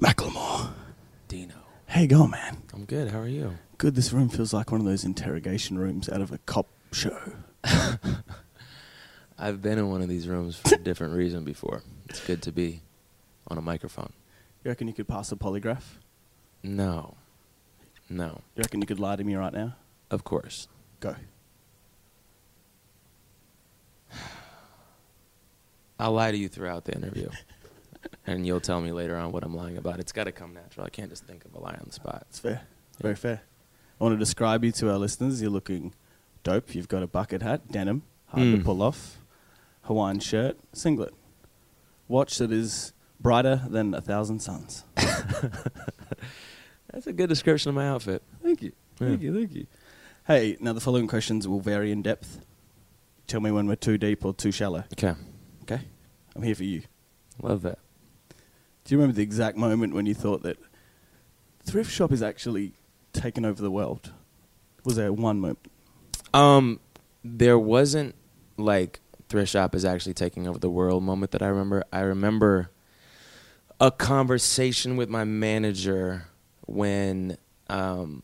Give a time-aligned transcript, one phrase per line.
[0.00, 0.70] Macklemore.
[1.28, 1.54] Dino.
[1.86, 2.62] How you going, man?
[2.72, 3.08] I'm good.
[3.08, 3.56] How are you?
[3.78, 3.94] Good.
[3.94, 7.16] This room feels like one of those interrogation rooms out of a cop show.
[9.38, 11.82] I've been in one of these rooms for a different reason before.
[12.08, 12.82] It's good to be
[13.48, 14.12] on a microphone.
[14.64, 15.82] You reckon you could pass a polygraph?
[16.62, 17.14] No.
[18.08, 18.40] No.
[18.56, 19.76] You reckon you could lie to me right now?
[20.10, 20.68] Of course.
[21.00, 21.14] Go.
[25.98, 27.28] I'll lie to you throughout the interview.
[28.26, 30.00] and you'll tell me later on what I'm lying about.
[30.00, 30.86] It's got to come natural.
[30.86, 32.26] I can't just think of a lie on the spot.
[32.28, 32.62] It's fair.
[33.00, 33.42] Very fair.
[34.00, 35.40] I want to describe you to our listeners.
[35.42, 35.94] You're looking
[36.42, 36.74] dope.
[36.74, 38.64] You've got a bucket hat, denim, hard to Mm.
[38.64, 39.18] pull off,
[39.82, 41.14] Hawaiian shirt, singlet,
[42.08, 44.84] watch that is brighter than a thousand suns.
[46.92, 48.22] That's a good description of my outfit.
[48.42, 48.72] Thank you.
[48.96, 49.34] Thank you.
[49.34, 49.66] Thank you.
[50.26, 52.40] Hey, now the following questions will vary in depth.
[53.26, 54.84] Tell me when we're too deep or too shallow.
[54.92, 55.14] Okay.
[55.62, 55.80] Okay?
[56.36, 56.82] I'm here for you.
[57.42, 57.78] Love that.
[58.84, 60.58] Do you remember the exact moment when you thought that
[61.64, 62.74] thrift shop is actually
[63.12, 64.12] taken over the world?
[64.84, 65.58] Was there one moment?
[66.34, 66.80] Um,
[67.24, 68.14] there wasn't
[68.58, 71.84] like thrift shop is actually taking over the world moment that I remember.
[71.92, 72.70] I remember
[73.80, 76.26] a conversation with my manager
[76.66, 77.38] when
[77.70, 78.22] um,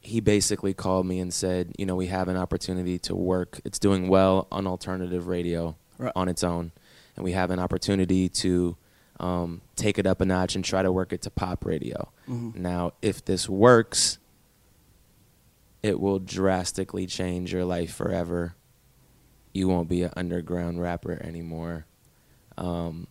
[0.00, 3.60] he basically called me and said, you know, we have an opportunity to work.
[3.64, 6.12] It's doing well on alternative radio Right.
[6.16, 6.72] on its own,
[7.16, 8.76] and we have an opportunity to
[9.20, 12.10] um, take it up a notch and try to work it to pop radio.
[12.28, 12.56] Mhm.
[12.56, 14.18] Now, if this works,
[15.82, 18.54] it will drastically change your life forever.
[19.52, 21.86] You won't be an underground rapper anymore.
[22.56, 23.06] Um,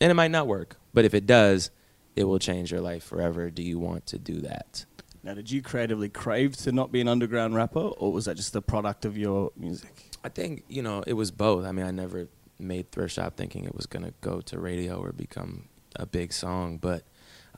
[0.00, 1.70] and it might not work, but if it does,
[2.16, 3.50] it will change your life forever.
[3.50, 4.84] Do you want to do that?
[5.22, 8.52] Now, did you creatively crave to not be an underground rapper, or was that just
[8.52, 10.10] the product of your music?
[10.24, 11.64] I think, you know, it was both.
[11.64, 12.28] I mean, I never
[12.60, 16.32] made Thrift Shop thinking it was going to go to radio or become a big
[16.32, 17.04] song, but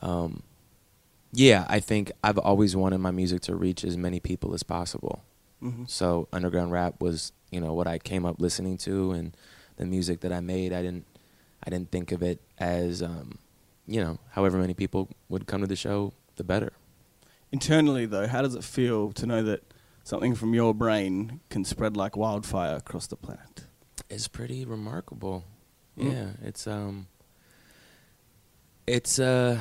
[0.00, 0.42] um,
[1.32, 5.22] yeah, I think I've always wanted my music to reach as many people as possible.
[5.62, 5.84] Mm-hmm.
[5.86, 9.36] So underground rap was, you know, what I came up listening to, and
[9.76, 10.72] the music that I made.
[10.72, 11.06] I didn't,
[11.64, 13.38] I didn't think of it as, um,
[13.86, 16.72] you know, however many people would come to the show, the better.
[17.50, 19.62] Internally, though, how does it feel to know that
[20.04, 23.51] something from your brain can spread like wildfire across the planet?
[24.12, 25.44] It's pretty remarkable.
[25.98, 26.12] Mm.
[26.12, 27.06] Yeah, it's um,
[28.86, 29.60] it's uh,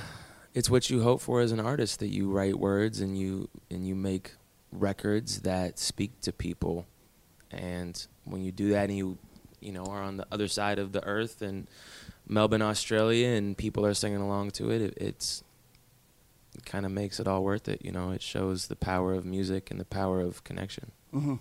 [0.53, 3.87] it's what you hope for as an artist that you write words and you and
[3.87, 4.33] you make
[4.73, 6.85] records that speak to people,
[7.49, 9.17] and when you do that and you
[9.61, 11.69] you know are on the other side of the earth and
[12.27, 15.43] Melbourne, Australia, and people are singing along to it, it it's
[16.55, 17.85] it kind of makes it all worth it.
[17.85, 20.91] You know, it shows the power of music and the power of connection.
[21.13, 21.35] Mm-hmm.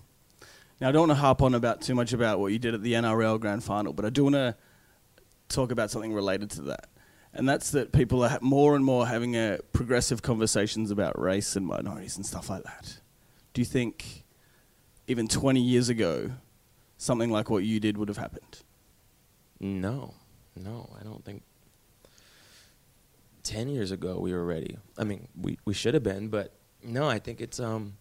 [0.80, 2.82] Now, I don't want to harp on about too much about what you did at
[2.82, 4.56] the NRL Grand Final, but I do want to
[5.48, 6.88] talk about something related to that,
[7.34, 11.66] and that's that people are more and more having a progressive conversations about race and
[11.66, 13.00] minorities and stuff like that.
[13.52, 14.24] Do you think
[15.06, 16.30] even 20 years ago,
[16.96, 18.62] something like what you did would have happened?
[19.58, 20.14] No,
[20.56, 21.42] no, I don't think.
[23.42, 24.78] Ten years ago, we were ready.
[24.96, 27.96] I mean, we we should have been, but no, I think it's um.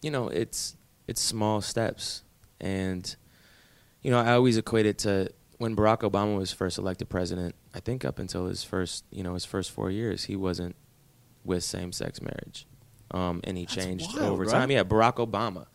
[0.00, 0.76] You know, it's
[1.08, 2.22] it's small steps,
[2.60, 3.16] and
[4.02, 7.56] you know, I always equate it to when Barack Obama was first elected president.
[7.74, 10.76] I think up until his first, you know, his first four years, he wasn't
[11.44, 12.66] with same-sex marriage,
[13.10, 14.52] um, and he That's changed wild, over right?
[14.52, 14.70] time.
[14.70, 15.66] Yeah, Barack Obama.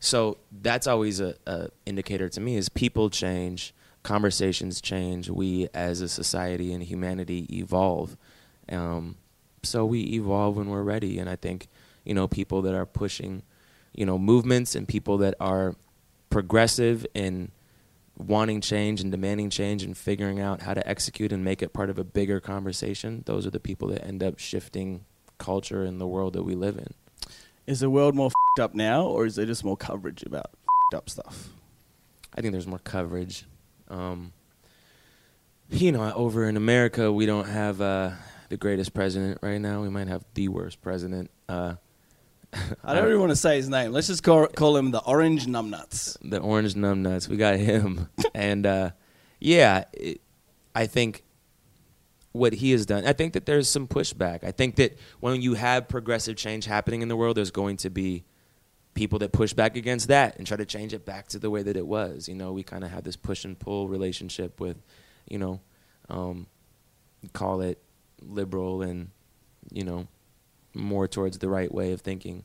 [0.00, 6.00] So that's always a, a indicator to me is people change, conversations change, we as
[6.00, 8.16] a society and humanity evolve.
[8.70, 9.16] Um,
[9.62, 11.68] so we evolve when we're ready, and I think
[12.04, 13.42] you know people that are pushing,
[13.92, 15.76] you know, movements and people that are
[16.30, 17.50] progressive in
[18.16, 21.90] wanting change and demanding change and figuring out how to execute and make it part
[21.90, 23.22] of a bigger conversation.
[23.26, 25.04] Those are the people that end up shifting
[25.38, 26.94] culture and the world that we live in.
[27.66, 30.50] Is the world more fed up now, or is there just more coverage about
[30.94, 31.50] up stuff?
[32.34, 33.44] I think there's more coverage.
[33.88, 34.32] Um,
[35.68, 38.10] you know, over in America, we don't have uh,
[38.48, 39.82] the greatest president right now.
[39.82, 41.30] We might have the worst president.
[41.48, 41.74] Uh,
[42.84, 43.92] I don't even want to say his name.
[43.92, 46.16] Let's just call, call him the Orange Numbnuts.
[46.22, 47.28] the orange numbnuts.
[47.28, 48.90] We got him, and uh,
[49.38, 50.20] yeah, it,
[50.74, 51.24] I think
[52.32, 53.06] what he has done.
[53.06, 54.44] I think that there's some pushback.
[54.44, 57.90] I think that when you have progressive change happening in the world, there's going to
[57.90, 58.24] be
[58.94, 61.62] people that push back against that and try to change it back to the way
[61.62, 62.28] that it was.
[62.28, 64.76] You know, we kind of have this push and pull relationship with,
[65.28, 65.60] you know,
[66.08, 66.46] um,
[67.32, 67.80] call it
[68.20, 69.10] liberal and,
[69.70, 70.08] you know,
[70.74, 72.44] more towards the right way of thinking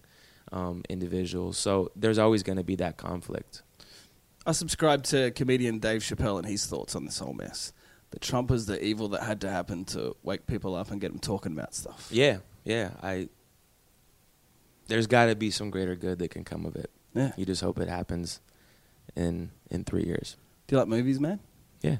[0.51, 1.57] um, individuals.
[1.57, 3.61] So there's always going to be that conflict.
[4.45, 7.73] I subscribe to comedian Dave Chappelle and his thoughts on this whole mess.
[8.11, 11.11] that Trump was the evil that had to happen to wake people up and get
[11.11, 12.07] them talking about stuff.
[12.11, 12.91] Yeah, yeah.
[13.01, 13.29] I
[14.87, 16.91] there's got to be some greater good that can come of it.
[17.13, 17.31] Yeah.
[17.37, 18.39] You just hope it happens
[19.15, 20.37] in in three years.
[20.67, 21.39] Do you like movies, man?
[21.81, 21.97] Yeah.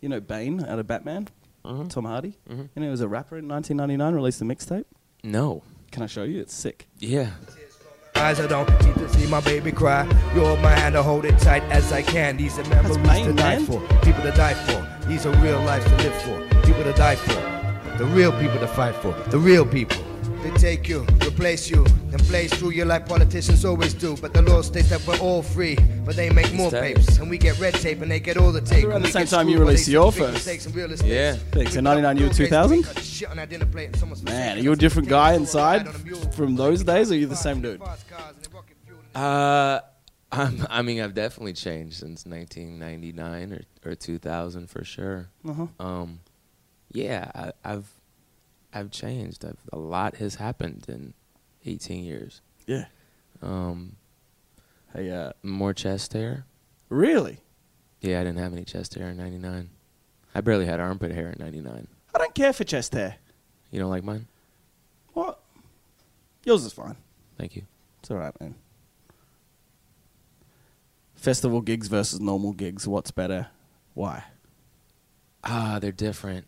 [0.00, 1.28] You know Bane out of Batman,
[1.64, 1.88] Mm-hmm.
[1.88, 2.38] Tom Hardy.
[2.48, 4.86] hmm You know he was a rapper in 1999, released a mixtape.
[5.22, 5.62] No.
[5.90, 6.40] Can I show you?
[6.40, 6.88] It's sick.
[6.98, 7.30] Yeah.
[8.16, 10.04] Eyes I don't need to see my baby cry.
[10.34, 12.36] You hold my hand, I hold it tight as I can.
[12.36, 13.66] These are memories Bane, to die man.
[13.66, 15.08] for, people to die for.
[15.08, 17.98] These are real lives to live for, people to die for.
[17.98, 19.96] The real people to fight for, the real people.
[20.42, 24.16] They take you, replace you, and blaze through you like politicians always do.
[24.16, 25.76] But the law states that we're all free,
[26.06, 26.96] but they make more tight.
[26.96, 28.86] papers, and we get red tape, and they get all the tape.
[28.86, 30.32] around the same time you screwed while released your see first.
[30.32, 31.08] mistakes in real estate.
[31.08, 31.34] Yeah.
[31.52, 31.74] Thanks.
[31.74, 34.24] So 99, you were 2000?
[34.24, 35.86] Man, are you a different guy inside
[36.34, 37.82] from those days, or are you the same dude?
[39.14, 39.80] Uh,
[40.32, 43.52] I'm, I mean, I've definitely changed since 1999
[43.84, 45.28] or, or 2000 for sure.
[45.46, 45.66] Uh-huh.
[45.78, 46.20] Um,
[46.92, 47.99] yeah, I, I've
[48.72, 49.44] I've changed.
[49.44, 51.14] I've, a lot has happened in
[51.66, 52.40] 18 years.
[52.66, 52.86] Yeah.
[53.42, 53.96] Um,
[54.92, 56.46] Hey, uh, more chest hair.
[56.88, 57.38] really?
[58.00, 59.70] Yeah, I didn't have any chest hair in 99.
[60.34, 61.86] I barely had armpit hair in 99.
[62.14, 63.16] I don't care for chest hair.
[63.70, 64.26] You don't like mine?
[65.12, 65.38] What?
[66.44, 66.96] Yours is fine.
[67.38, 67.62] Thank you.
[68.00, 68.56] It's all right, man.
[71.14, 72.88] Festival gigs versus normal gigs.
[72.88, 73.48] What's better?
[73.94, 74.24] Why?
[75.44, 76.46] Ah, they're different.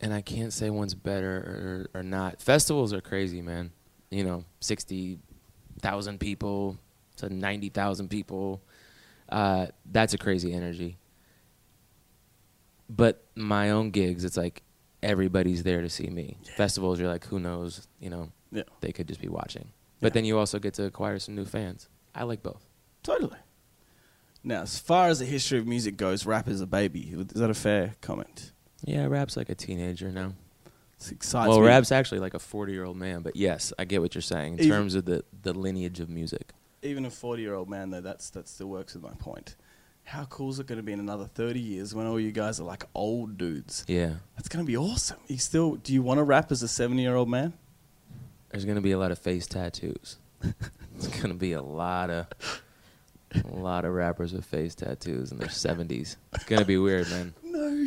[0.00, 2.40] And I can't say one's better or, or not.
[2.40, 3.70] Festivals are crazy, man.
[4.10, 6.78] You know, 60,000 people
[7.16, 8.62] to 90,000 people.
[9.28, 10.96] Uh, that's a crazy energy.
[12.88, 14.62] But my own gigs, it's like
[15.02, 16.36] everybody's there to see me.
[16.56, 17.86] Festivals, you're like, who knows?
[18.00, 18.64] You know, Yeah.
[18.80, 19.68] they could just be watching.
[20.00, 20.14] But Yeah.
[20.14, 21.88] then you also get to acquire some new fans.
[22.14, 22.66] I like both.
[23.02, 23.38] Totally.
[24.42, 27.12] Now, as far as the history of music goes, rap is a baby.
[27.14, 28.52] Is that a fair comment?
[28.84, 30.32] Yeah, rap's like a teenager now.
[31.00, 31.66] It excites well, me.
[31.66, 34.54] rap's actually like a 40 year old man, but yes, I get what you're saying
[34.54, 36.52] in Even- terms of the, the lineage of music.
[36.82, 39.54] Even a forty-year-old man, though, that's that still works with my point.
[40.04, 42.58] How cool is it going to be in another thirty years when all you guys
[42.58, 43.84] are like old dudes?
[43.86, 44.14] Yeah.
[44.36, 45.18] That's going to be awesome.
[45.26, 45.74] You still?
[45.74, 47.52] Do you want to rap as a seventy-year-old man?
[48.48, 50.16] There's going to be a lot of face tattoos.
[50.96, 52.26] It's going to be a lot of
[53.34, 56.16] a lot of rappers with face tattoos in their 70s.
[56.32, 57.34] It's going to be weird, man.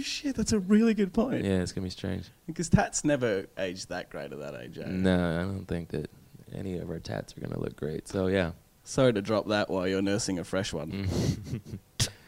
[0.03, 0.35] No shit.
[0.35, 1.45] That's a really good point.
[1.45, 2.29] Yeah, it's going to be strange.
[2.45, 4.77] Because tats never age that great at that age.
[4.77, 4.83] Eh?
[4.85, 6.11] No, I don't think that
[6.53, 8.09] any of our tats are going to look great.
[8.09, 8.51] So, yeah.
[8.83, 11.07] Sorry to drop that while you're nursing a fresh one.
[11.07, 12.09] Mm.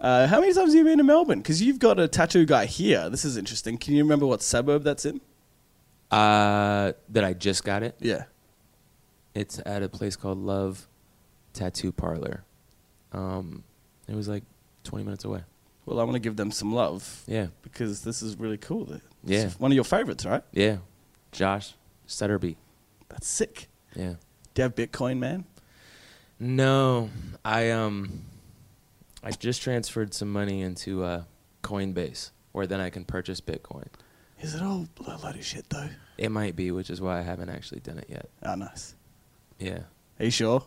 [0.00, 1.40] Uh, how many times have you been to Melbourne?
[1.40, 3.10] Because you've got a tattoo guy here.
[3.10, 3.76] This is interesting.
[3.76, 5.20] Can you remember what suburb that's in?
[6.08, 7.96] Uh, that I just got it.
[7.98, 8.26] Yeah.
[9.34, 10.86] It's at a place called Love
[11.52, 12.44] Tattoo Parlor.
[13.10, 13.64] Um,
[14.06, 14.44] it was like
[14.84, 15.42] 20 minutes away.
[15.88, 17.46] Well, I want to give them some love Yeah.
[17.62, 18.84] because this is really cool.
[18.84, 19.48] That- Yeah.
[19.58, 20.42] one of your favorites, right?
[20.52, 20.78] Yeah.
[21.32, 21.74] Josh
[22.06, 22.56] Sutterby.
[23.08, 23.68] That's sick.
[23.96, 24.14] Yeah.
[24.52, 25.46] Do you have Bitcoin, man?
[26.38, 27.08] No,
[27.44, 28.24] I um,
[29.22, 31.24] I just transferred some money into uh,
[31.62, 33.86] Coinbase, where then I can purchase Bitcoin.
[34.40, 35.88] Is it all a load of shit though?
[36.18, 38.28] It might be, which is why I haven't actually done it yet.
[38.44, 38.94] Oh, nice.
[39.58, 39.80] Yeah,
[40.20, 40.64] Are you sure?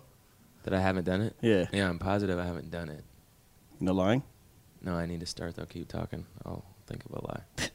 [0.64, 1.36] that I haven't done it.
[1.42, 1.68] Yeah.
[1.72, 3.04] Yeah, I'm positive I haven't done it.
[3.80, 4.22] You're lying.
[4.82, 5.66] No, I need to start though.
[5.66, 6.26] Keep talking.
[6.46, 7.44] I'll think of a lie.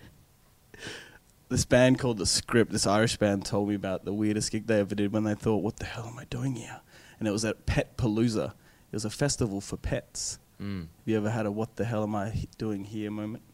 [1.48, 4.80] This band called The Script, this Irish band, told me about the weirdest gig they
[4.80, 6.80] ever did when they thought, "What the hell am I doing here?"
[7.20, 8.48] And it was at Pet Palooza.
[8.90, 10.40] It was a festival for pets.
[10.60, 10.80] Mm.
[10.80, 13.44] Have you ever had a "What the hell am I he- doing here" moment?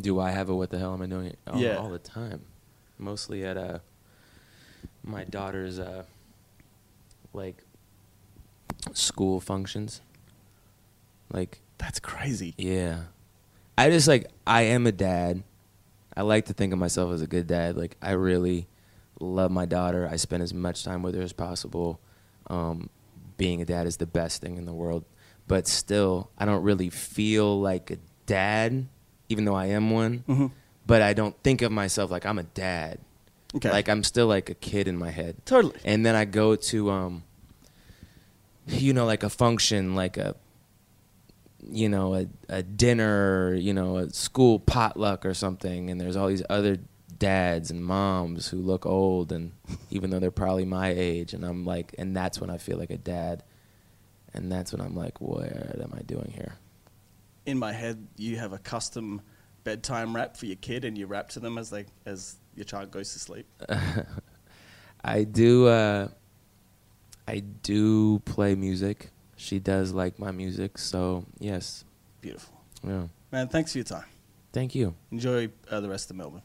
[0.00, 1.36] Do I have a what the hell am I doing?
[1.46, 1.76] All, Yeah.
[1.76, 2.40] all the time.
[2.96, 3.80] Mostly at uh,
[5.04, 6.04] my daughter's uh,
[7.34, 7.64] like
[8.94, 10.00] school functions.
[11.30, 12.54] Like That's crazy.
[12.56, 13.00] Yeah.
[13.76, 15.42] I just like I am a dad.
[16.16, 17.76] I like to think of myself as a good dad.
[17.76, 18.68] Like I really
[19.18, 20.08] love my daughter.
[20.10, 21.98] I spend as much time with her as possible.
[22.46, 22.88] Um,
[23.36, 25.04] being a dad is the best thing in the world.
[25.48, 27.96] But still, I don't really feel like a
[28.26, 28.86] dad,
[29.28, 30.18] even though I am one.
[30.26, 30.46] hmm
[30.86, 33.00] But I don't think of myself like I'm a dad.
[33.56, 33.70] Okay.
[33.72, 35.36] Like I'm still like a kid in my head.
[35.44, 35.80] totally.
[35.84, 37.24] And then I go to um
[38.68, 40.36] you know, like a function, like a
[41.70, 46.16] you know, a, a dinner, or, you know, a school potluck or something, and there's
[46.16, 46.78] all these other
[47.18, 49.52] dads and moms who look old and
[49.90, 52.90] even though they're probably my age and I'm like and that's when I feel like
[52.90, 53.44] a dad.
[54.34, 56.56] And that's when I'm like, what am I doing here?
[57.44, 59.20] In my head, you have a custom
[59.64, 62.90] bedtime rap for your kid, and you rap to them as they as your child
[62.90, 63.46] goes to sleep.
[65.04, 66.08] I do uh
[67.26, 69.10] I do play music.
[69.42, 71.84] She does like my music, so yes.
[72.20, 72.54] Beautiful.
[72.86, 73.08] Yeah.
[73.32, 74.04] Man, thanks for your time.
[74.52, 74.94] Thank you.
[75.10, 76.42] Enjoy uh, the rest of Melbourne.